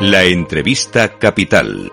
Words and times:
La 0.00 0.24
entrevista 0.24 1.18
capital. 1.18 1.92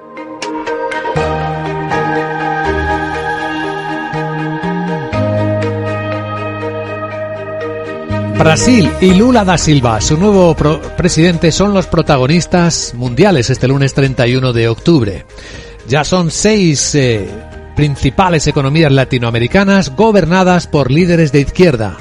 Brasil 8.37 8.89
y 9.01 9.13
Lula 9.13 9.43
da 9.43 9.57
Silva, 9.57 9.99
su 9.99 10.15
nuevo 10.17 10.55
presidente, 10.55 11.51
son 11.51 11.73
los 11.73 11.87
protagonistas 11.87 12.93
mundiales 12.95 13.49
este 13.49 13.67
lunes 13.67 13.93
31 13.93 14.53
de 14.53 14.69
octubre. 14.69 15.25
Ya 15.89 16.05
son 16.05 16.31
seis 16.31 16.95
eh, 16.95 17.27
principales 17.75 18.47
economías 18.47 18.91
latinoamericanas 18.93 19.93
gobernadas 19.97 20.67
por 20.67 20.91
líderes 20.91 21.33
de 21.33 21.41
izquierda. 21.41 21.97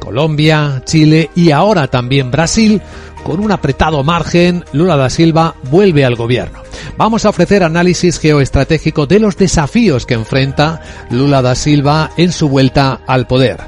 Colombia, 0.00 0.82
Chile 0.84 1.30
y 1.34 1.52
ahora 1.52 1.86
también 1.86 2.30
Brasil, 2.30 2.82
con 3.24 3.40
un 3.40 3.50
apretado 3.50 4.04
margen, 4.04 4.64
Lula 4.72 4.96
da 4.96 5.10
Silva 5.10 5.56
vuelve 5.70 6.04
al 6.04 6.14
gobierno. 6.14 6.60
Vamos 6.96 7.24
a 7.24 7.30
ofrecer 7.30 7.64
análisis 7.64 8.20
geoestratégico 8.20 9.06
de 9.06 9.18
los 9.18 9.36
desafíos 9.36 10.06
que 10.06 10.14
enfrenta 10.14 10.80
Lula 11.10 11.42
da 11.42 11.56
Silva 11.56 12.10
en 12.16 12.30
su 12.30 12.48
vuelta 12.48 13.00
al 13.06 13.26
poder. 13.26 13.58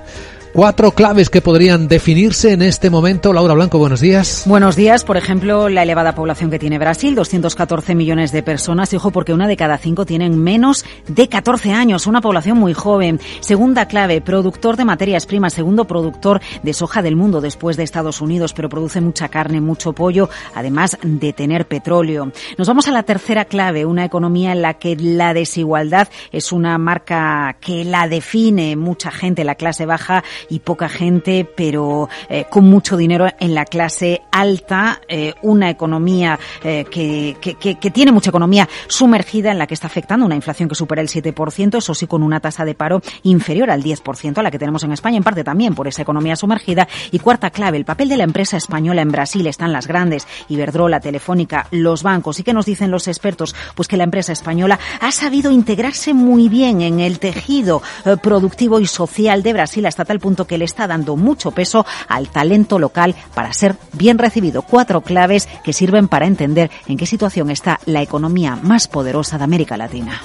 Cuatro 0.56 0.92
claves 0.92 1.28
que 1.28 1.42
podrían 1.42 1.86
definirse 1.86 2.54
en 2.54 2.62
este 2.62 2.88
momento. 2.88 3.34
Laura 3.34 3.52
Blanco, 3.52 3.76
buenos 3.76 4.00
días. 4.00 4.44
Buenos 4.46 4.74
días. 4.74 5.04
Por 5.04 5.18
ejemplo, 5.18 5.68
la 5.68 5.82
elevada 5.82 6.14
población 6.14 6.50
que 6.50 6.58
tiene 6.58 6.78
Brasil, 6.78 7.14
214 7.14 7.94
millones 7.94 8.32
de 8.32 8.42
personas. 8.42 8.90
Hijo, 8.94 9.10
porque 9.10 9.34
una 9.34 9.48
de 9.48 9.56
cada 9.58 9.76
cinco 9.76 10.06
tienen 10.06 10.42
menos 10.42 10.86
de 11.08 11.28
14 11.28 11.74
años. 11.74 12.06
Una 12.06 12.22
población 12.22 12.56
muy 12.56 12.72
joven. 12.72 13.20
Segunda 13.40 13.84
clave, 13.86 14.22
productor 14.22 14.78
de 14.78 14.86
materias 14.86 15.26
primas. 15.26 15.52
Segundo 15.52 15.84
productor 15.84 16.40
de 16.62 16.72
soja 16.72 17.02
del 17.02 17.16
mundo 17.16 17.42
después 17.42 17.76
de 17.76 17.82
Estados 17.82 18.22
Unidos, 18.22 18.54
pero 18.54 18.70
produce 18.70 19.02
mucha 19.02 19.28
carne, 19.28 19.60
mucho 19.60 19.92
pollo, 19.92 20.30
además 20.54 20.96
de 21.02 21.34
tener 21.34 21.68
petróleo. 21.68 22.32
Nos 22.56 22.66
vamos 22.66 22.88
a 22.88 22.92
la 22.92 23.02
tercera 23.02 23.44
clave, 23.44 23.84
una 23.84 24.06
economía 24.06 24.52
en 24.52 24.62
la 24.62 24.78
que 24.78 24.96
la 24.96 25.34
desigualdad 25.34 26.08
es 26.32 26.50
una 26.50 26.78
marca 26.78 27.58
que 27.60 27.84
la 27.84 28.08
define 28.08 28.74
mucha 28.76 29.10
gente, 29.10 29.44
la 29.44 29.56
clase 29.56 29.84
baja 29.84 30.24
y 30.48 30.60
poca 30.60 30.88
gente, 30.88 31.48
pero 31.56 32.08
eh, 32.28 32.46
con 32.50 32.68
mucho 32.68 32.96
dinero 32.96 33.26
en 33.38 33.54
la 33.54 33.64
clase 33.64 34.22
alta, 34.30 35.00
eh, 35.08 35.34
una 35.42 35.70
economía 35.70 36.38
eh, 36.62 36.84
que, 36.90 37.36
que, 37.40 37.90
tiene 37.90 38.12
mucha 38.12 38.30
economía 38.30 38.68
sumergida 38.88 39.52
en 39.52 39.58
la 39.58 39.66
que 39.66 39.74
está 39.74 39.86
afectando 39.86 40.26
una 40.26 40.34
inflación 40.34 40.68
que 40.68 40.74
supera 40.74 41.00
el 41.00 41.08
7%, 41.08 41.78
eso 41.78 41.94
sí 41.94 42.06
con 42.06 42.22
una 42.22 42.40
tasa 42.40 42.64
de 42.64 42.74
paro 42.74 43.00
inferior 43.22 43.70
al 43.70 43.82
10% 43.82 44.38
a 44.38 44.42
la 44.42 44.50
que 44.50 44.58
tenemos 44.58 44.82
en 44.82 44.92
España, 44.92 45.16
en 45.16 45.22
parte 45.22 45.44
también 45.44 45.74
por 45.74 45.88
esa 45.88 46.02
economía 46.02 46.36
sumergida. 46.36 46.88
Y 47.10 47.18
cuarta 47.18 47.50
clave, 47.50 47.78
el 47.78 47.84
papel 47.84 48.08
de 48.08 48.16
la 48.16 48.24
empresa 48.24 48.56
española 48.56 49.02
en 49.02 49.10
Brasil 49.10 49.46
están 49.46 49.72
las 49.72 49.86
grandes, 49.86 50.26
Iberdrola, 50.48 51.00
Telefónica, 51.00 51.68
los 51.70 52.02
bancos. 52.02 52.38
¿Y 52.40 52.42
qué 52.42 52.52
nos 52.52 52.66
dicen 52.66 52.90
los 52.90 53.08
expertos? 53.08 53.54
Pues 53.74 53.88
que 53.88 53.96
la 53.96 54.04
empresa 54.04 54.32
española 54.32 54.78
ha 55.00 55.12
sabido 55.12 55.50
integrarse 55.50 56.12
muy 56.12 56.48
bien 56.48 56.80
en 56.82 57.00
el 57.00 57.18
tejido 57.18 57.82
productivo 58.22 58.80
y 58.80 58.86
social 58.86 59.42
de 59.42 59.52
Brasil 59.52 59.86
hasta 59.86 60.04
tal 60.04 60.20
punto 60.20 60.35
que 60.44 60.58
le 60.58 60.64
está 60.64 60.86
dando 60.86 61.16
mucho 61.16 61.50
peso 61.50 61.86
al 62.08 62.28
talento 62.28 62.78
local 62.78 63.14
para 63.34 63.52
ser 63.52 63.76
bien 63.92 64.18
recibido. 64.18 64.62
Cuatro 64.62 65.00
claves 65.00 65.48
que 65.64 65.72
sirven 65.72 66.08
para 66.08 66.26
entender 66.26 66.70
en 66.86 66.96
qué 66.96 67.06
situación 67.06 67.50
está 67.50 67.80
la 67.86 68.02
economía 68.02 68.56
más 68.62 68.88
poderosa 68.88 69.38
de 69.38 69.44
América 69.44 69.76
Latina. 69.76 70.20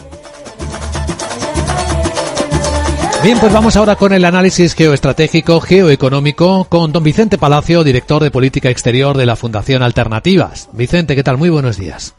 Bien, 3.23 3.37
pues 3.39 3.53
vamos 3.53 3.77
ahora 3.77 3.95
con 3.95 4.13
el 4.13 4.25
análisis 4.25 4.73
geoestratégico, 4.73 5.61
geoeconómico, 5.61 6.65
con 6.65 6.91
don 6.91 7.03
Vicente 7.03 7.37
Palacio, 7.37 7.83
director 7.83 8.23
de 8.23 8.31
Política 8.31 8.71
Exterior 8.71 9.15
de 9.15 9.27
la 9.27 9.35
Fundación 9.35 9.83
Alternativas. 9.83 10.69
Vicente, 10.73 11.15
¿qué 11.15 11.21
tal? 11.21 11.37
Muy 11.37 11.49
buenos 11.49 11.77
días. 11.77 12.15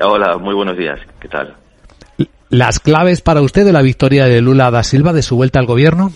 Hola, 0.00 0.38
muy 0.38 0.56
buenos 0.56 0.76
días. 0.76 0.98
¿Qué 1.20 1.28
tal? 1.28 1.54
¿Las 2.48 2.80
claves 2.80 3.20
para 3.20 3.42
usted 3.42 3.64
de 3.64 3.72
la 3.72 3.80
victoria 3.80 4.26
de 4.26 4.40
Lula 4.40 4.72
da 4.72 4.82
Silva 4.82 5.12
de 5.12 5.22
su 5.22 5.36
vuelta 5.36 5.60
al 5.60 5.66
gobierno? 5.66 6.10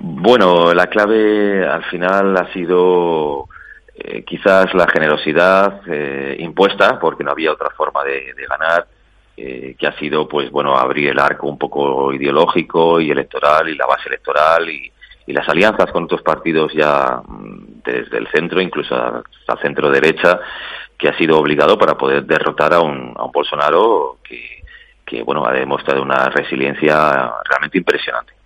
Bueno, 0.00 0.72
la 0.74 0.86
clave 0.86 1.66
al 1.66 1.84
final 1.84 2.36
ha 2.36 2.52
sido 2.52 3.48
eh, 3.94 4.22
quizás 4.24 4.72
la 4.74 4.86
generosidad 4.86 5.80
eh, 5.88 6.36
impuesta, 6.38 7.00
porque 7.00 7.24
no 7.24 7.32
había 7.32 7.52
otra 7.52 7.70
forma 7.70 8.04
de, 8.04 8.32
ganar, 8.48 8.86
eh, 9.36 9.74
que 9.76 9.86
ha 9.88 9.98
sido, 9.98 10.28
pues 10.28 10.50
bueno, 10.52 10.76
abrir 10.76 11.08
el 11.08 11.18
arco 11.18 11.48
un 11.48 11.58
poco 11.58 12.12
ideológico 12.12 13.00
y 13.00 13.10
electoral 13.10 13.68
y 13.68 13.74
la 13.74 13.86
base 13.86 14.08
electoral 14.08 14.68
y, 14.70 14.92
las 15.26 15.46
alianzas 15.46 15.92
con 15.92 16.04
otros 16.04 16.22
partidos 16.22 16.72
ya 16.72 17.20
mm, 17.26 17.82
desde 17.84 18.16
el 18.16 18.28
centro, 18.28 18.62
incluso 18.62 18.94
hasta 18.94 19.60
centro 19.60 19.90
derecha, 19.90 20.40
que 20.96 21.06
ha 21.08 21.18
sido 21.18 21.38
obligado 21.38 21.76
para 21.76 21.98
poder 21.98 22.24
derrotar 22.24 22.72
a 22.72 22.80
un, 22.80 23.12
a 23.14 23.24
un 23.24 23.32
Bolsonaro 23.32 24.20
que, 24.24 24.62
que, 25.04 25.22
bueno, 25.22 25.44
ha 25.44 25.52
demostrado 25.52 26.00
una 26.02 26.30
resiliencia 26.30 27.30
realmente 27.44 27.76
impresionante. 27.76 28.37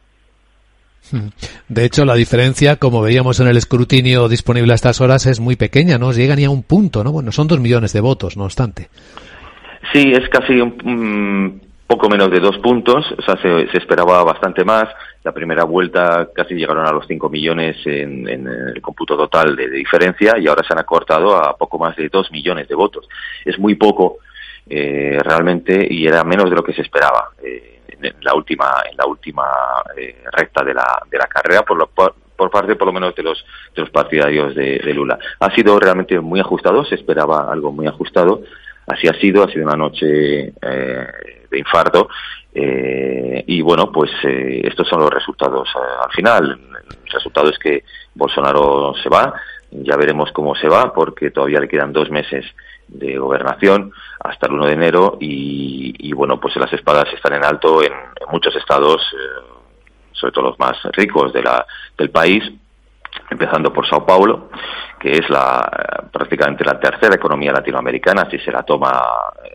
De 1.68 1.84
hecho, 1.84 2.04
la 2.04 2.14
diferencia, 2.14 2.76
como 2.76 3.02
veíamos 3.02 3.40
en 3.40 3.48
el 3.48 3.56
escrutinio 3.56 4.28
disponible 4.28 4.72
a 4.72 4.74
estas 4.74 5.00
horas, 5.00 5.26
es 5.26 5.40
muy 5.40 5.56
pequeña, 5.56 5.98
no 5.98 6.12
llega 6.12 6.36
ni 6.36 6.44
a 6.44 6.50
un 6.50 6.62
punto, 6.62 7.02
¿no? 7.04 7.12
Bueno, 7.12 7.32
son 7.32 7.48
dos 7.48 7.60
millones 7.60 7.92
de 7.92 8.00
votos, 8.00 8.36
no 8.36 8.44
obstante. 8.44 8.88
Sí, 9.92 10.12
es 10.12 10.28
casi 10.28 10.60
un 10.60 11.60
poco 11.92 12.08
menos 12.08 12.30
de 12.30 12.40
dos 12.40 12.56
puntos, 12.58 13.04
o 13.18 13.22
sea, 13.22 13.36
se, 13.42 13.76
esperaba 13.76 14.24
bastante 14.24 14.64
más. 14.64 14.88
La 15.24 15.32
primera 15.32 15.64
vuelta 15.64 16.30
casi 16.34 16.54
llegaron 16.54 16.86
a 16.86 16.92
los 16.92 17.06
cinco 17.06 17.28
millones 17.28 17.76
en, 17.84 18.26
el 18.26 18.80
cómputo 18.80 19.14
total 19.14 19.54
de, 19.54 19.68
diferencia 19.68 20.38
y 20.38 20.48
ahora 20.48 20.64
se 20.66 20.72
han 20.72 20.80
acortado 20.80 21.36
a 21.36 21.54
poco 21.54 21.78
más 21.78 21.94
de 21.96 22.08
dos 22.08 22.32
millones 22.32 22.66
de 22.66 22.74
votos. 22.74 23.06
Es 23.44 23.58
muy 23.58 23.74
poco 23.74 24.18
eh, 24.68 25.18
realmente 25.22 25.86
y 25.88 26.06
era 26.06 26.24
menos 26.24 26.50
de 26.50 26.56
lo 26.56 26.64
que 26.64 26.72
se 26.72 26.82
esperaba. 26.82 27.30
Eh, 27.42 27.72
en 28.02 28.14
la 28.20 28.34
última 28.34 28.82
en 28.90 28.96
la 28.96 29.06
última 29.06 29.44
eh, 29.96 30.24
recta 30.32 30.64
de 30.64 30.74
la, 30.74 31.02
de 31.10 31.18
la 31.18 31.26
carrera 31.26 31.62
por, 31.62 31.78
lo, 31.78 31.86
por, 31.88 32.14
parte 32.50 32.74
por 32.74 32.88
lo 32.88 32.92
menos 32.92 33.14
de 33.14 33.22
los 33.22 33.44
de 33.74 33.82
los 33.82 33.90
partidarios 33.90 34.54
de, 34.54 34.92
Lula 34.92 35.18
ha 35.38 35.54
sido 35.54 35.78
realmente 35.78 36.18
muy 36.18 36.40
ajustado 36.40 36.84
se 36.84 36.96
esperaba 36.96 37.50
algo 37.50 37.70
muy 37.70 37.86
ajustado 37.86 38.42
así 38.86 39.06
ha 39.06 39.14
sido 39.14 39.44
ha 39.44 39.48
sido 39.48 39.64
una 39.64 39.76
noche 39.76 40.52
eh, 40.60 41.06
de 41.50 41.58
infarto 41.58 42.08
eh, 42.52 43.44
y 43.46 43.62
bueno 43.62 43.92
pues 43.92 44.10
estos 44.24 44.88
son 44.88 45.00
los 45.00 45.10
resultados 45.10 45.68
al 46.02 46.10
final 46.10 46.60
el 46.80 47.12
resultado 47.12 47.48
es 47.48 47.58
que 47.58 47.84
Bolsonaro 48.14 48.94
se 49.00 49.08
va 49.08 49.32
ya 49.72 49.96
veremos 49.96 50.30
cómo 50.32 50.54
se 50.54 50.68
va 50.68 50.92
porque 50.92 51.30
todavía 51.30 51.60
le 51.60 51.68
quedan 51.68 51.92
dos 51.92 52.10
meses 52.10 52.44
de 52.88 53.16
gobernación 53.16 53.92
hasta 54.20 54.46
el 54.46 54.52
1 54.52 54.66
de 54.66 54.72
enero 54.72 55.16
y, 55.20 56.12
bueno, 56.12 56.38
pues 56.38 56.54
las 56.56 56.72
espadas 56.72 57.06
están 57.14 57.34
en 57.34 57.44
alto 57.44 57.82
en, 57.82 57.92
muchos 58.30 58.54
estados, 58.56 59.02
eh, 59.12 59.42
sobre 60.12 60.32
todo 60.32 60.44
los 60.50 60.58
más 60.58 60.76
ricos 60.92 61.32
de 61.32 61.42
la, 61.42 61.66
del 61.98 62.10
país, 62.10 62.42
empezando 63.30 63.72
por 63.72 63.86
Sao 63.86 64.06
Paulo, 64.06 64.48
que 64.98 65.12
es 65.12 65.28
la 65.28 66.08
prácticamente 66.10 66.64
la 66.64 66.78
tercera 66.78 67.14
economía 67.14 67.52
latinoamericana, 67.52 68.28
si 68.30 68.38
se 68.38 68.52
la 68.52 68.62
toma 68.62 69.02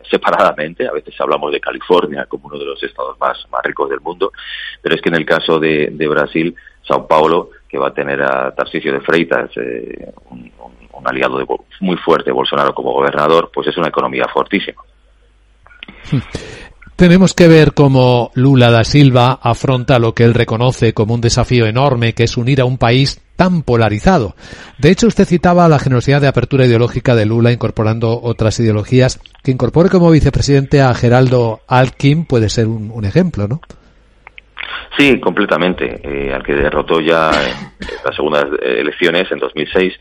separadamente, 0.08 0.86
a 0.86 0.92
veces 0.92 1.14
hablamos 1.20 1.50
de 1.52 1.60
California 1.60 2.26
como 2.26 2.48
uno 2.48 2.58
de 2.58 2.66
los 2.66 2.82
estados 2.82 3.18
más, 3.18 3.38
más 3.50 3.62
ricos 3.64 3.88
del 3.88 4.00
mundo, 4.00 4.32
pero 4.82 4.94
es 4.94 5.00
que 5.00 5.08
en 5.08 5.16
el 5.16 5.26
caso 5.26 5.58
de, 5.58 5.88
de 5.90 6.08
Brasil, 6.08 6.54
Sao 6.86 7.06
Paulo, 7.06 7.50
que 7.68 7.78
va 7.78 7.88
a 7.88 7.94
tener 7.94 8.22
a 8.22 8.54
Tarcisio 8.54 8.92
de 8.92 9.00
Freitas, 9.00 9.50
eh, 9.56 10.12
un, 10.30 10.50
aliado 11.04 11.38
de, 11.38 11.46
muy 11.80 11.96
fuerte 11.96 12.32
Bolsonaro 12.32 12.74
como 12.74 12.92
gobernador, 12.92 13.50
pues 13.52 13.68
es 13.68 13.76
una 13.76 13.88
economía 13.88 14.26
fortísima. 14.32 14.82
Tenemos 16.98 17.32
que 17.32 17.46
ver 17.46 17.74
cómo 17.74 18.32
Lula 18.34 18.72
da 18.72 18.82
Silva 18.82 19.38
afronta 19.40 20.00
lo 20.00 20.14
que 20.14 20.24
él 20.24 20.34
reconoce 20.34 20.94
como 20.94 21.14
un 21.14 21.20
desafío 21.20 21.66
enorme, 21.66 22.12
que 22.12 22.24
es 22.24 22.36
unir 22.36 22.60
a 22.60 22.64
un 22.64 22.76
país 22.76 23.20
tan 23.36 23.62
polarizado. 23.62 24.34
De 24.78 24.90
hecho, 24.90 25.06
usted 25.06 25.24
citaba 25.24 25.68
la 25.68 25.78
generosidad 25.78 26.20
de 26.20 26.26
apertura 26.26 26.66
ideológica 26.66 27.14
de 27.14 27.24
Lula 27.24 27.52
incorporando 27.52 28.20
otras 28.20 28.58
ideologías. 28.58 29.20
Que 29.44 29.52
incorpore 29.52 29.90
como 29.90 30.10
vicepresidente 30.10 30.82
a 30.82 30.92
Geraldo 30.92 31.60
Alkin 31.68 32.24
puede 32.24 32.48
ser 32.48 32.66
un, 32.66 33.04
ejemplo, 33.04 33.46
¿no? 33.46 33.60
Sí, 34.96 35.20
completamente. 35.20 36.00
Eh, 36.02 36.32
al 36.32 36.42
que 36.42 36.54
derrotó 36.54 37.00
ya 37.00 37.30
en 37.30 37.88
las 38.04 38.14
segundas 38.14 38.46
elecciones 38.62 39.30
en 39.30 39.38
2006 39.38 39.94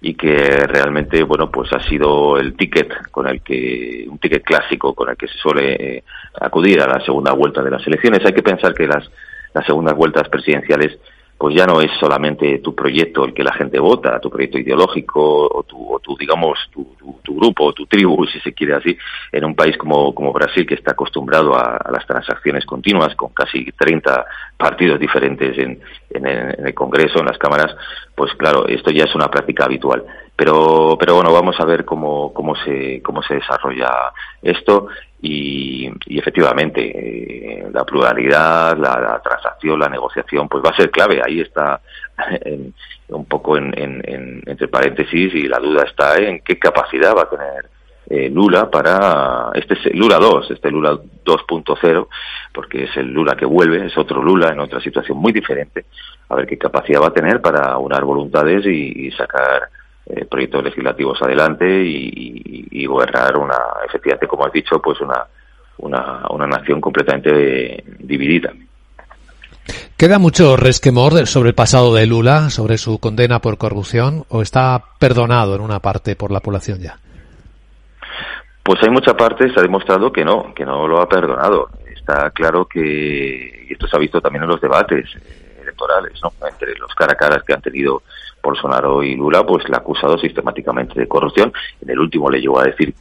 y 0.00 0.14
que 0.14 0.36
realmente 0.66 1.22
bueno 1.22 1.50
pues 1.50 1.72
ha 1.72 1.80
sido 1.80 2.36
el 2.36 2.54
ticket 2.54 3.10
con 3.10 3.26
el 3.26 3.40
que 3.40 4.04
un 4.06 4.18
ticket 4.18 4.42
clásico 4.42 4.94
con 4.94 5.08
el 5.08 5.16
que 5.16 5.26
se 5.26 5.38
suele 5.38 5.72
eh, 5.72 6.04
acudir 6.40 6.82
a 6.82 6.86
la 6.86 7.02
segunda 7.02 7.32
vuelta 7.32 7.62
de 7.62 7.70
las 7.70 7.86
elecciones 7.86 8.20
hay 8.22 8.34
que 8.34 8.42
pensar 8.42 8.74
que 8.74 8.86
las 8.86 9.10
las 9.54 9.64
segundas 9.64 9.96
vueltas 9.96 10.28
presidenciales 10.28 10.98
pues 11.36 11.54
ya 11.54 11.66
no 11.66 11.80
es 11.80 11.90
solamente 11.98 12.58
tu 12.58 12.74
proyecto 12.74 13.24
el 13.24 13.34
que 13.34 13.42
la 13.42 13.52
gente 13.52 13.78
vota, 13.78 14.20
tu 14.20 14.30
proyecto 14.30 14.58
ideológico 14.58 15.48
o 15.52 15.62
tu, 15.64 16.00
tu 16.02 16.16
digamos, 16.16 16.58
tu, 16.70 16.94
tu, 17.22 17.36
grupo, 17.36 17.72
tu 17.72 17.86
tribu, 17.86 18.24
si 18.26 18.38
se 18.40 18.52
quiere 18.52 18.74
así, 18.74 18.96
en 19.32 19.44
un 19.44 19.54
país 19.54 19.76
como, 19.76 20.14
como 20.14 20.32
Brasil 20.32 20.66
que 20.66 20.74
está 20.74 20.92
acostumbrado 20.92 21.54
a, 21.56 21.78
las 21.90 22.06
transacciones 22.06 22.64
continuas 22.64 23.14
con 23.16 23.30
casi 23.30 23.64
30 23.72 24.24
partidos 24.64 24.98
diferentes 24.98 25.58
en, 25.58 25.78
en, 26.08 26.26
el 26.26 26.72
Congreso, 26.72 27.18
en 27.18 27.26
las 27.26 27.36
cámaras, 27.36 27.76
pues 28.14 28.32
claro, 28.32 28.66
esto 28.66 28.90
ya 28.90 29.04
es 29.04 29.14
una 29.14 29.28
práctica 29.28 29.66
habitual. 29.66 30.02
Pero, 30.34 30.96
pero 30.98 31.16
bueno, 31.16 31.34
vamos 31.34 31.54
a 31.60 31.66
ver 31.66 31.84
cómo, 31.84 32.32
cómo, 32.32 32.56
se, 32.56 33.02
cómo 33.02 33.22
se 33.22 33.34
desarrolla 33.34 33.90
esto 34.40 34.88
y, 35.20 35.90
y 36.06 36.18
efectivamente 36.18 36.80
eh, 36.80 37.68
la 37.70 37.84
pluralidad, 37.84 38.74
la, 38.78 39.20
transacción, 39.22 39.78
la 39.78 39.90
negociación, 39.90 40.48
pues 40.48 40.64
va 40.64 40.70
a 40.70 40.76
ser 40.76 40.90
clave. 40.90 41.20
Ahí 41.22 41.40
está 41.42 41.82
un 43.08 43.26
poco 43.26 43.58
en, 43.58 43.74
en, 43.76 44.42
entre 44.46 44.68
paréntesis 44.68 45.34
y 45.34 45.46
la 45.46 45.58
duda 45.58 45.84
está 45.84 46.16
en 46.16 46.40
qué 46.40 46.58
capacidad 46.58 47.14
va 47.14 47.24
a 47.24 47.30
tener 47.30 47.73
eh, 48.08 48.28
Lula 48.28 48.70
para 48.70 49.50
este 49.54 49.74
es 49.74 49.94
Lula 49.94 50.18
2, 50.18 50.50
este 50.50 50.70
Lula 50.70 50.92
2.0, 50.92 52.08
porque 52.52 52.84
es 52.84 52.96
el 52.96 53.12
Lula 53.12 53.34
que 53.34 53.46
vuelve, 53.46 53.86
es 53.86 53.96
otro 53.96 54.22
Lula 54.22 54.50
en 54.50 54.60
otra 54.60 54.80
situación 54.80 55.18
muy 55.18 55.32
diferente, 55.32 55.86
a 56.28 56.34
ver 56.34 56.46
qué 56.46 56.58
capacidad 56.58 57.00
va 57.00 57.08
a 57.08 57.14
tener 57.14 57.40
para 57.40 57.78
unar 57.78 58.04
voluntades 58.04 58.66
y, 58.66 59.10
sacar 59.12 59.68
eh, 60.06 60.26
proyectos 60.26 60.64
legislativos 60.64 61.20
adelante 61.22 61.66
y, 61.66 62.86
gobernar 62.86 63.38
una, 63.38 63.56
efectivamente, 63.88 64.26
como 64.28 64.44
has 64.44 64.52
dicho, 64.52 64.80
pues 64.80 65.00
una, 65.00 65.24
una, 65.78 66.26
una 66.28 66.46
nación 66.46 66.80
completamente 66.80 67.82
dividida. 67.98 68.52
¿Queda 69.96 70.18
mucho 70.18 70.56
resquemor 70.56 71.26
sobre 71.26 71.48
el 71.48 71.54
pasado 71.54 71.94
de 71.94 72.06
Lula, 72.06 72.50
sobre 72.50 72.76
su 72.76 72.98
condena 72.98 73.40
por 73.40 73.56
corrupción, 73.56 74.26
o 74.28 74.42
está 74.42 74.82
perdonado 74.98 75.54
en 75.54 75.62
una 75.62 75.80
parte 75.80 76.14
por 76.14 76.30
la 76.30 76.40
población 76.40 76.80
ya? 76.80 76.98
Pues 78.64 78.82
hay 78.82 78.88
mucha 78.88 79.14
parte, 79.14 79.52
se 79.52 79.60
ha 79.60 79.62
demostrado 79.62 80.10
que 80.10 80.24
no, 80.24 80.54
que 80.54 80.64
no 80.64 80.88
lo 80.88 80.98
ha 81.02 81.06
perdonado. 81.06 81.68
Está 81.94 82.30
claro 82.30 82.64
que, 82.64 83.66
y 83.68 83.72
esto 83.74 83.86
se 83.86 83.94
ha 83.94 84.00
visto 84.00 84.22
también 84.22 84.44
en 84.44 84.48
los 84.48 84.60
debates 84.60 85.04
eh, 85.16 85.60
electorales, 85.60 86.18
¿no? 86.22 86.32
entre 86.48 86.74
los 86.76 86.94
cara 86.94 87.12
a 87.12 87.16
caras 87.16 87.42
que 87.42 87.52
han 87.52 87.60
tenido 87.60 88.02
Bolsonaro 88.42 89.02
y 89.02 89.16
Lula, 89.16 89.44
pues 89.44 89.68
le 89.68 89.74
ha 89.74 89.80
acusado 89.80 90.16
sistemáticamente 90.16 90.98
de 90.98 91.06
corrupción. 91.06 91.52
En 91.82 91.90
el 91.90 91.98
último 91.98 92.30
le 92.30 92.40
llegó 92.40 92.58
a 92.58 92.64
decir, 92.64 92.94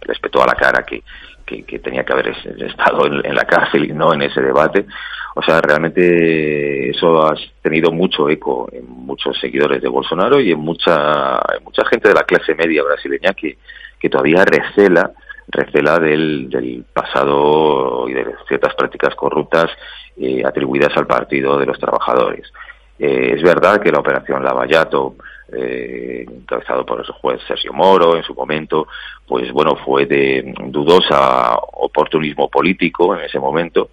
respetó 0.00 0.42
a 0.42 0.46
la 0.46 0.54
cara 0.54 0.82
que, 0.82 1.02
que, 1.44 1.78
tenía 1.80 2.02
que 2.02 2.12
haber 2.14 2.28
estado 2.28 3.06
en, 3.06 3.34
la 3.34 3.44
cárcel 3.44 3.84
y 3.84 3.92
no 3.92 4.14
en 4.14 4.22
ese 4.22 4.40
debate. 4.40 4.86
O 5.34 5.42
sea, 5.42 5.60
realmente 5.60 6.88
eso 6.88 7.26
ha 7.26 7.34
tenido 7.60 7.92
mucho 7.92 8.30
eco 8.30 8.70
en 8.72 8.88
muchos 8.88 9.38
seguidores 9.38 9.82
de 9.82 9.88
Bolsonaro 9.88 10.40
y 10.40 10.52
en 10.52 10.60
mucha, 10.60 11.36
en 11.58 11.62
mucha 11.62 11.84
gente 11.90 12.08
de 12.08 12.14
la 12.14 12.24
clase 12.24 12.54
media 12.54 12.82
brasileña 12.82 13.34
que, 13.34 13.58
que 13.98 14.08
todavía 14.08 14.44
recela 14.44 15.12
recela 15.48 15.98
del, 15.98 16.48
del 16.50 16.84
pasado 16.92 18.08
y 18.08 18.12
de 18.12 18.26
ciertas 18.46 18.74
prácticas 18.74 19.14
corruptas 19.14 19.70
eh, 20.16 20.42
atribuidas 20.44 20.94
al 20.96 21.06
Partido 21.06 21.58
de 21.58 21.66
los 21.66 21.78
Trabajadores. 21.78 22.52
Eh, 22.98 23.34
es 23.36 23.42
verdad 23.42 23.80
que 23.80 23.90
la 23.90 24.00
operación 24.00 24.44
Lavallato, 24.44 25.14
eh, 25.50 26.26
encabezado 26.28 26.84
por 26.84 27.00
el 27.00 27.06
juez 27.06 27.40
Sergio 27.46 27.72
Moro 27.72 28.16
en 28.16 28.22
su 28.22 28.34
momento, 28.34 28.88
pues 29.26 29.50
bueno, 29.52 29.76
fue 29.76 30.04
de 30.04 30.52
dudosa 30.66 31.56
oportunismo 31.56 32.50
político 32.50 33.16
en 33.16 33.24
ese 33.24 33.38
momento, 33.38 33.90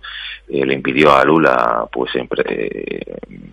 le 0.48 0.74
impidió 0.74 1.14
a 1.14 1.24
Lula 1.24 1.88
pues 1.92 2.12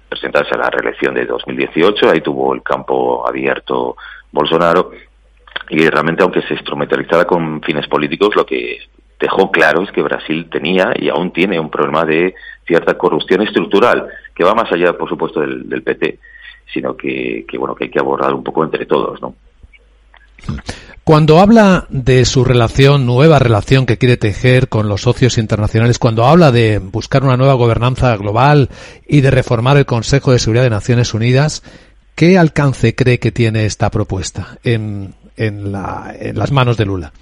presentarse 0.08 0.55
a 0.55 0.58
la 0.58 0.70
reelección 0.70 1.14
de 1.14 1.25
2018, 1.26 2.10
ahí 2.10 2.20
tuvo 2.20 2.55
el 2.55 2.62
campo 2.62 3.26
abierto 3.26 3.96
Bolsonaro 4.32 4.90
y 5.70 5.88
realmente 5.88 6.22
aunque 6.22 6.42
se 6.42 6.54
instrumentalizara 6.54 7.24
con 7.24 7.60
fines 7.62 7.86
políticos, 7.88 8.34
lo 8.36 8.44
que 8.44 8.78
dejó 9.18 9.50
claro 9.50 9.82
es 9.82 9.92
que 9.92 10.02
Brasil 10.02 10.48
tenía 10.50 10.92
y 10.96 11.08
aún 11.08 11.32
tiene 11.32 11.58
un 11.58 11.70
problema 11.70 12.04
de 12.04 12.34
cierta 12.66 12.98
corrupción 12.98 13.42
estructural, 13.42 14.08
que 14.34 14.44
va 14.44 14.54
más 14.54 14.70
allá, 14.72 14.92
por 14.94 15.08
supuesto, 15.08 15.40
del, 15.40 15.82
PT, 15.82 16.18
sino 16.72 16.96
que, 16.96 17.44
que, 17.48 17.56
bueno, 17.56 17.74
que 17.74 17.84
hay 17.84 17.90
que 17.90 18.00
abordar 18.00 18.34
un 18.34 18.42
poco 18.42 18.64
entre 18.64 18.86
todos, 18.86 19.20
¿no? 19.22 19.34
Cuando 21.04 21.40
habla 21.40 21.86
de 21.88 22.24
su 22.24 22.44
relación, 22.44 23.06
nueva 23.06 23.40
relación 23.40 23.86
que 23.86 23.98
quiere 23.98 24.16
tejer 24.16 24.68
con 24.68 24.88
los 24.88 25.02
socios 25.02 25.36
internacionales, 25.36 25.98
cuando 25.98 26.24
habla 26.24 26.52
de 26.52 26.78
buscar 26.78 27.24
una 27.24 27.36
nueva 27.36 27.54
gobernanza 27.54 28.16
global 28.16 28.70
y 29.06 29.20
de 29.20 29.32
reformar 29.32 29.76
el 29.76 29.86
Consejo 29.86 30.30
de 30.30 30.38
Seguridad 30.38 30.62
de 30.62 30.70
Naciones 30.70 31.12
Unidas, 31.12 31.64
¿qué 32.14 32.38
alcance 32.38 32.94
cree 32.94 33.18
que 33.18 33.32
tiene 33.32 33.66
esta 33.66 33.90
propuesta 33.90 34.58
en, 34.62 35.14
en, 35.37 35.73
la, 35.73 36.14
en 36.19 36.38
las 36.38 36.52
manos 36.52 36.76
de 36.76 36.87
Lula? 36.87 37.12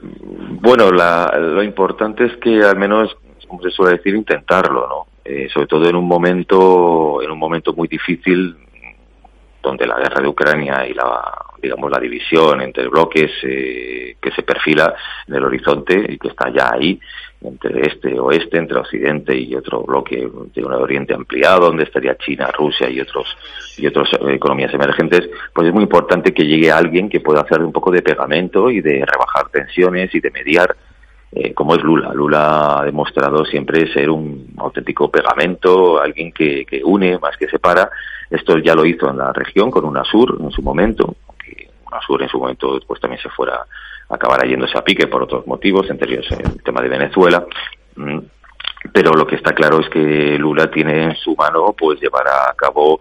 Bueno, 0.00 0.90
lo 0.90 1.62
importante 1.62 2.24
es 2.24 2.36
que 2.38 2.62
al 2.62 2.76
menos, 2.76 3.16
como 3.46 3.62
se 3.62 3.70
suele 3.70 3.98
decir, 3.98 4.14
intentarlo, 4.14 4.88
¿no? 4.88 5.06
Eh, 5.24 5.48
sobre 5.52 5.68
todo 5.68 5.88
en 5.88 5.94
un 5.94 6.06
momento, 6.06 7.22
en 7.22 7.30
un 7.30 7.38
momento 7.38 7.72
muy 7.72 7.86
difícil, 7.86 8.56
donde 9.62 9.86
la 9.86 9.98
guerra 9.98 10.20
de 10.20 10.28
Ucrania 10.28 10.84
y 10.86 10.94
la, 10.94 11.41
digamos, 11.62 11.90
la 11.90 12.00
división 12.00 12.60
entre 12.60 12.88
bloques 12.88 13.30
eh, 13.44 14.16
que 14.20 14.30
se 14.32 14.42
perfila 14.42 14.94
en 15.28 15.34
el 15.34 15.44
horizonte 15.44 16.06
y 16.08 16.18
que 16.18 16.28
está 16.28 16.50
ya 16.50 16.72
ahí, 16.72 16.98
entre 17.44 17.86
este 17.86 18.18
oeste, 18.18 18.58
entre 18.58 18.78
occidente 18.78 19.36
y 19.36 19.54
otro 19.54 19.82
bloque 19.82 20.28
de 20.54 20.64
un 20.64 20.72
oriente 20.72 21.14
ampliado, 21.14 21.66
donde 21.66 21.84
estaría 21.84 22.16
China, 22.16 22.50
Rusia 22.52 22.88
y 22.88 23.00
otros 23.00 23.26
y 23.76 23.86
otras 23.86 24.10
economías 24.28 24.72
emergentes, 24.74 25.28
pues 25.52 25.68
es 25.68 25.74
muy 25.74 25.82
importante 25.82 26.32
que 26.32 26.44
llegue 26.44 26.70
alguien 26.70 27.08
que 27.08 27.20
pueda 27.20 27.40
hacer 27.40 27.62
un 27.62 27.72
poco 27.72 27.90
de 27.90 28.02
pegamento 28.02 28.70
y 28.70 28.80
de 28.80 29.04
rebajar 29.04 29.48
tensiones 29.50 30.14
y 30.14 30.20
de 30.20 30.30
mediar, 30.30 30.76
eh, 31.32 31.54
como 31.54 31.74
es 31.74 31.82
Lula. 31.82 32.12
Lula 32.12 32.80
ha 32.80 32.84
demostrado 32.84 33.44
siempre 33.44 33.92
ser 33.92 34.10
un 34.10 34.48
auténtico 34.58 35.10
pegamento, 35.10 36.00
alguien 36.00 36.32
que, 36.32 36.64
que 36.64 36.82
une 36.84 37.18
más 37.18 37.36
que 37.36 37.48
separa. 37.48 37.90
Esto 38.30 38.58
ya 38.58 38.74
lo 38.74 38.84
hizo 38.84 39.10
en 39.10 39.18
la 39.18 39.32
región 39.32 39.70
con 39.70 39.84
UNASUR 39.84 40.38
en 40.40 40.50
su 40.50 40.62
momento, 40.62 41.16
en 42.20 42.28
su 42.28 42.38
momento 42.38 42.78
pues 42.86 43.00
también 43.00 43.20
se 43.20 43.28
fuera 43.30 43.66
acabará 44.12 44.46
yéndose 44.46 44.76
a 44.76 44.84
pique 44.84 45.06
por 45.06 45.22
otros 45.22 45.46
motivos, 45.46 45.88
entre 45.90 46.12
ellos 46.12 46.26
el 46.32 46.62
tema 46.62 46.82
de 46.82 46.88
Venezuela. 46.88 47.44
Mm, 47.96 48.18
pero 48.92 49.12
lo 49.12 49.26
que 49.26 49.36
está 49.36 49.52
claro 49.54 49.80
es 49.80 49.88
que 49.88 50.36
Lula 50.38 50.70
tiene 50.70 51.04
en 51.04 51.16
su 51.16 51.34
mano 51.34 51.74
pues 51.76 52.00
llevar 52.00 52.26
a 52.28 52.52
cabo 52.54 53.00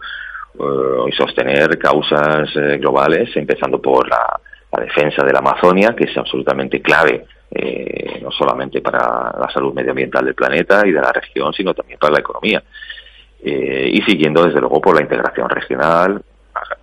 eh, 0.54 1.10
y 1.10 1.12
sostener 1.12 1.78
causas 1.78 2.50
eh, 2.56 2.78
globales, 2.78 3.36
empezando 3.36 3.82
por 3.82 4.08
la, 4.08 4.40
defensa 4.80 5.22
de 5.26 5.34
la 5.34 5.40
Amazonia, 5.40 5.94
que 5.94 6.06
es 6.06 6.18
absolutamente 6.18 6.82
clave 6.82 7.26
eh, 7.52 8.20
no 8.22 8.32
solamente 8.32 8.80
para 8.80 9.34
la 9.38 9.50
salud 9.54 9.74
medioambiental 9.74 10.24
del 10.24 10.34
planeta 10.34 10.88
y 10.88 10.92
de 10.92 11.02
la 11.02 11.12
región, 11.12 11.52
sino 11.52 11.74
también 11.74 12.00
para 12.00 12.14
la 12.14 12.20
economía. 12.22 12.64
y 13.44 14.02
siguiendo, 14.04 14.46
desde 14.46 14.62
luego, 14.62 14.80
por 14.80 14.96
la 14.96 15.02
integración 15.02 15.50
regional, 15.50 16.24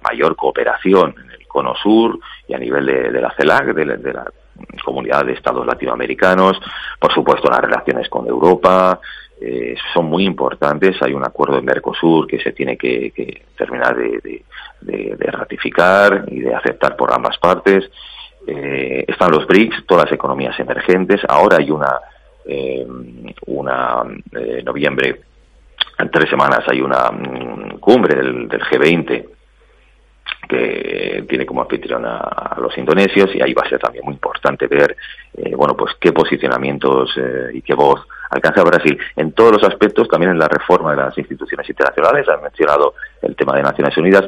mayor 0.02 0.36
cooperación 0.36 1.14
cono 1.48 1.74
sur 1.74 2.18
y 2.46 2.54
a 2.54 2.58
nivel 2.58 2.86
de, 2.86 3.20
la 3.20 3.34
CELAC, 3.36 3.74
de, 3.74 4.12
la 4.12 4.30
comunidad 4.84 5.24
de 5.24 5.32
estados 5.32 5.66
latinoamericanos, 5.66 6.60
por 7.00 7.12
supuesto 7.12 7.50
las 7.50 7.60
relaciones 7.60 8.08
con 8.08 8.26
Europa, 8.26 9.00
eh, 9.40 9.76
son 9.92 10.06
muy 10.06 10.24
importantes. 10.24 11.00
Hay 11.00 11.12
un 11.12 11.24
acuerdo 11.24 11.58
en 11.58 11.64
Mercosur 11.64 12.26
que 12.26 12.40
se 12.40 12.52
tiene 12.52 12.76
que, 12.76 13.42
terminar 13.56 13.96
de, 13.96 14.44
ratificar 15.30 16.24
y 16.28 16.40
de 16.40 16.54
aceptar 16.54 16.96
por 16.96 17.12
ambas 17.12 17.38
partes. 17.38 17.88
Eh, 18.46 19.04
están 19.06 19.30
los 19.30 19.46
BRICS, 19.46 19.86
todas 19.86 20.04
las 20.04 20.12
economías 20.12 20.58
emergentes. 20.58 21.20
Ahora 21.28 21.58
hay 21.58 21.70
una, 21.70 22.00
eh, 22.46 22.86
una 23.46 24.02
noviembre, 24.64 25.20
en 25.98 26.10
tres 26.10 26.30
semanas 26.30 26.60
hay 26.66 26.80
una 26.80 27.10
mm, 27.10 27.78
cumbre 27.78 28.16
del 28.16 28.48
G20 28.48 29.38
que 30.48 31.24
tiene 31.28 31.46
como 31.46 31.62
anfitrión 31.62 32.04
a, 32.04 32.56
los 32.58 32.76
indonesios 32.76 33.30
y 33.34 33.42
ahí 33.42 33.54
va 33.54 33.62
a 33.64 33.68
ser 33.68 33.78
también 33.78 34.04
muy 34.04 34.14
importante 34.14 34.66
ver 34.66 34.96
eh, 35.36 35.54
bueno 35.54 35.76
pues 35.76 35.94
qué 36.00 36.12
posicionamientos 36.12 37.10
eh, 37.16 37.50
y 37.54 37.62
qué 37.62 37.74
voz 37.74 38.00
alcanza 38.30 38.62
Brasil. 38.62 38.98
En 39.16 39.32
todos 39.32 39.52
los 39.52 39.64
aspectos 39.64 40.08
también 40.08 40.32
en 40.32 40.38
la 40.38 40.48
reforma 40.48 40.90
de 40.90 41.02
las 41.02 41.16
instituciones 41.16 41.68
internacionales 41.68 42.28
han 42.28 42.42
mencionado 42.42 42.94
el 43.22 43.34
tema 43.36 43.56
de 43.56 43.62
Naciones 43.62 43.96
Unidas. 43.96 44.24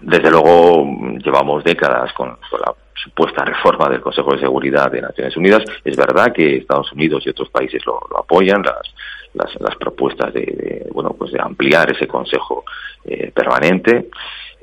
Desde 0.00 0.30
luego 0.30 0.86
llevamos 1.24 1.64
décadas 1.64 2.12
con, 2.12 2.28
la 2.28 2.74
supuesta 2.94 3.44
reforma 3.44 3.88
del 3.88 4.00
Consejo 4.00 4.32
de 4.32 4.40
Seguridad 4.40 4.90
de 4.90 5.02
Naciones 5.02 5.36
Unidas. 5.36 5.62
Es 5.84 5.96
verdad 5.96 6.32
que 6.32 6.56
Estados 6.56 6.92
Unidos 6.92 7.24
y 7.26 7.30
otros 7.30 7.48
países 7.50 7.84
lo, 7.86 8.00
apoyan 8.16 8.62
las, 8.62 9.54
las, 9.60 9.76
propuestas 9.76 10.32
de, 10.34 10.88
bueno 10.92 11.14
pues 11.18 11.32
de 11.32 11.40
ampliar 11.40 11.90
ese 11.92 12.06
Consejo 12.06 12.64
eh, 13.04 13.30
permanente 13.32 14.08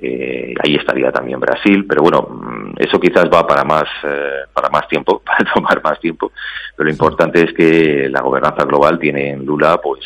eh, 0.02 0.54
ahí 0.62 0.76
estaría 0.76 1.12
también 1.12 1.40
Brasil, 1.40 1.86
pero 1.88 2.02
bueno, 2.02 2.28
mm, 2.30 2.74
eso 2.78 3.00
quizás 3.00 3.26
va 3.34 3.48
para 3.48 3.64
más, 3.64 3.86
eh, 4.04 4.44
para 4.54 4.70
más 4.70 4.88
tiempo, 4.88 5.20
para 5.26 5.52
tomar 5.54 5.82
más 5.84 6.00
tiempo. 6.00 6.32
Pero 6.76 6.86
lo 6.86 6.92
importante 6.92 7.44
es 7.44 7.54
que 7.54 8.10
la 8.10 8.22
gobernanza 8.22 8.66
global 8.66 9.00
tiene 9.00 9.32
en 9.32 9.46
Lula, 9.46 9.80
pues, 9.82 10.02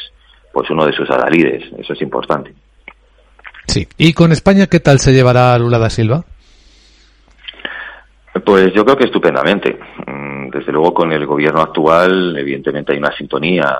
pues 0.54 0.70
uno 0.70 0.86
de 0.86 0.94
sus 0.94 1.10
adalides. 1.10 1.64
Eso 1.78 1.94
es 1.94 2.02
importante. 2.02 2.54
Sí. 3.66 3.88
¿Y 3.98 4.14
con 4.14 4.32
España 4.32 4.68
qué 4.68 4.80
tal 4.80 5.00
se 5.00 5.14
llevará 5.14 5.58
Lula 5.58 5.80
da 5.80 5.90
Silva? 5.90 6.24
Pues 8.46 8.74
yo 8.74 8.86
creo 8.86 8.98
que 8.98 9.06
estupendamente. 9.06 9.78
Mm, 10.06 10.50
desde 10.50 10.72
luego 10.72 10.94
con 10.94 11.12
el 11.12 11.26
gobierno 11.26 11.62
actual, 11.62 12.38
evidentemente 12.38 12.94
hay 12.94 13.00
una 13.00 13.16
sintonía 13.16 13.76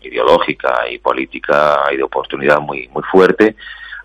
ideológica 0.00 0.88
y 0.90 0.98
política 0.98 1.82
y 1.92 1.96
de 1.96 2.02
oportunidad 2.02 2.60
muy 2.60 2.88
muy 2.88 3.02
fuerte 3.10 3.56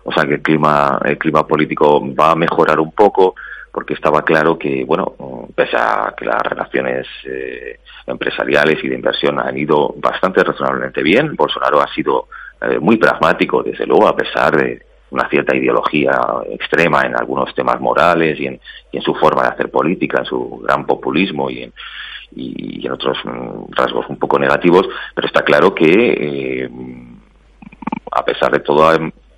o 0.04 0.12
sea 0.12 0.24
que 0.24 0.34
el 0.34 0.42
clima 0.42 0.98
el 1.04 1.18
clima 1.18 1.46
político 1.46 2.02
va 2.14 2.32
a 2.32 2.36
mejorar 2.36 2.80
un 2.80 2.92
poco 2.92 3.34
porque 3.72 3.94
estaba 3.94 4.22
claro 4.22 4.58
que 4.58 4.84
bueno 4.84 5.14
pese 5.54 5.76
a 5.76 6.14
que 6.16 6.24
las 6.24 6.42
relaciones 6.42 7.06
eh, 7.24 7.80
empresariales 8.06 8.82
y 8.82 8.88
de 8.88 8.94
inversión 8.94 9.38
han 9.38 9.56
ido 9.56 9.94
bastante 9.96 10.42
razonablemente 10.42 11.02
bien 11.02 11.34
Bolsonaro 11.36 11.80
ha 11.80 11.92
sido 11.94 12.28
eh, 12.60 12.78
muy 12.78 12.96
pragmático 12.96 13.62
desde 13.62 13.86
luego 13.86 14.08
a 14.08 14.16
pesar 14.16 14.56
de 14.56 14.82
una 15.12 15.28
cierta 15.28 15.54
ideología 15.54 16.18
extrema 16.50 17.02
en 17.02 17.14
algunos 17.14 17.54
temas 17.54 17.78
morales 17.80 18.38
y 18.40 18.46
en, 18.46 19.02
su 19.02 19.14
forma 19.14 19.42
de 19.42 19.48
hacer 19.48 19.70
política, 19.70 20.20
en 20.20 20.24
su 20.24 20.62
gran 20.64 20.86
populismo 20.86 21.50
y 21.50 21.64
en, 21.64 21.72
y 22.34 22.84
en 22.84 22.92
otros 22.92 23.18
mm, 23.24 23.72
rasgos 23.72 24.06
un 24.08 24.16
poco 24.16 24.38
negativos, 24.38 24.88
pero 25.14 25.26
está 25.26 25.42
claro 25.42 25.74
que 25.74 25.84
eh, 25.86 26.70
a 28.10 28.24
pesar 28.24 28.52
de 28.52 28.60
todo 28.60 28.90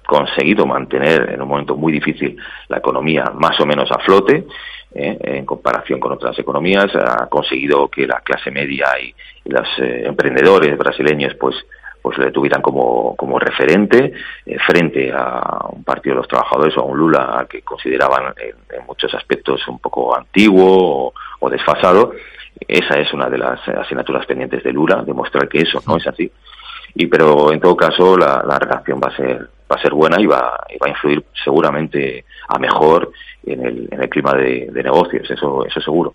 conseguido 0.06 0.66
mantener 0.66 1.30
en 1.30 1.42
un 1.42 1.48
momento 1.48 1.76
muy 1.76 1.92
difícil 1.92 2.36
la 2.68 2.78
economía 2.78 3.32
más 3.34 3.58
o 3.60 3.66
menos 3.66 3.90
a 3.90 3.98
flote 3.98 4.46
eh, 4.94 5.18
en 5.22 5.44
comparación 5.44 5.98
con 5.98 6.12
otras 6.12 6.38
economías, 6.38 6.94
ha 6.94 7.26
conseguido 7.26 7.88
que 7.88 8.06
la 8.06 8.20
clase 8.20 8.50
media 8.50 8.86
y, 9.02 9.14
los 9.46 9.68
eh, 9.78 10.04
emprendedores 10.06 10.78
brasileños 10.78 11.34
pues 11.34 11.54
pues 12.04 12.18
le 12.18 12.30
tuvieran 12.32 12.60
como, 12.60 13.16
como 13.16 13.38
referente 13.38 14.12
eh, 14.44 14.58
frente 14.58 15.10
a 15.10 15.68
un 15.70 15.82
partido 15.84 16.14
de 16.14 16.18
los 16.18 16.28
trabajadores 16.28 16.76
o 16.76 16.82
a 16.82 16.84
un 16.84 16.98
Lula 16.98 17.46
que 17.48 17.62
consideraban 17.62 18.34
en, 18.36 18.84
muchos 18.86 19.14
aspectos 19.14 19.66
un 19.68 19.78
poco 19.78 20.14
antiguo 20.14 21.14
o, 21.40 21.48
desfasado. 21.48 22.12
Esa 22.68 23.00
es 23.00 23.10
una 23.14 23.30
de 23.30 23.38
las 23.38 23.66
asignaturas 23.68 24.26
pendientes 24.26 24.62
de 24.62 24.72
Lula, 24.72 25.02
demostrar 25.02 25.48
que 25.48 25.62
eso 25.62 25.82
no 25.86 25.96
es 25.96 26.06
así. 26.06 26.30
Y 26.94 27.06
pero 27.06 27.50
en 27.50 27.60
todo 27.60 27.74
caso 27.74 28.18
la, 28.18 28.58
relación 28.58 29.00
va 29.02 29.08
a 29.08 29.16
ser 29.16 29.48
va 29.70 29.76
a 29.76 29.82
ser 29.82 29.92
buena 29.92 30.20
y 30.20 30.26
va, 30.26 30.40
va 30.40 30.86
a 30.86 30.88
influir 30.88 31.24
seguramente 31.42 32.24
a 32.48 32.58
mejor 32.58 33.12
en 33.46 33.64
el, 33.64 33.88
en 33.90 34.02
el 34.02 34.08
clima 34.08 34.32
de, 34.32 34.68
de 34.70 34.82
negocios, 34.82 35.30
eso, 35.30 35.66
eso 35.66 35.80
seguro. 35.80 36.14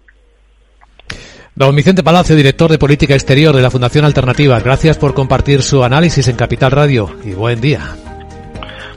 Don 1.55 1.75
Vicente 1.75 2.03
Palacio, 2.03 2.35
director 2.35 2.71
de 2.71 2.77
Política 2.77 3.15
Exterior 3.15 3.55
de 3.55 3.61
la 3.61 3.69
Fundación 3.69 4.05
Alternativa, 4.05 4.59
gracias 4.59 4.97
por 4.97 5.13
compartir 5.13 5.61
su 5.61 5.83
análisis 5.83 6.27
en 6.27 6.37
Capital 6.37 6.71
Radio 6.71 7.09
y 7.25 7.33
buen 7.33 7.59
día. 7.59 7.81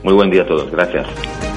Muy 0.03 0.13
buen 0.13 0.29
día 0.29 0.43
a 0.43 0.45
todos, 0.45 0.71
gracias. 0.71 1.52